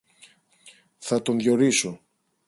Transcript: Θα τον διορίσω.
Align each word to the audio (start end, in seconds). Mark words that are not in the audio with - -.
Θα 0.97 1.21
τον 1.21 1.37
διορίσω. 1.37 1.99